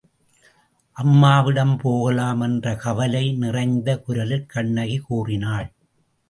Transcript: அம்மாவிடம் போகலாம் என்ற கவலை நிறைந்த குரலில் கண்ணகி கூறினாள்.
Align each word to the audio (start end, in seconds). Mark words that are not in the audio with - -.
அம்மாவிடம் 0.95 1.77
போகலாம் 1.77 2.41
என்ற 2.41 2.75
கவலை 2.75 3.23
நிறைந்த 3.33 3.97
குரலில் 3.99 4.45
கண்ணகி 4.45 4.97
கூறினாள். 4.97 5.69